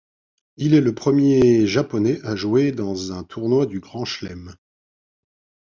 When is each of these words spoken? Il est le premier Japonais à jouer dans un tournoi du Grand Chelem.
Il 0.57 0.73
est 0.73 0.81
le 0.81 0.95
premier 0.95 1.67
Japonais 1.67 2.17
à 2.23 2.35
jouer 2.35 2.71
dans 2.71 3.11
un 3.13 3.23
tournoi 3.23 3.67
du 3.67 3.79
Grand 3.81 4.03
Chelem. 4.03 4.55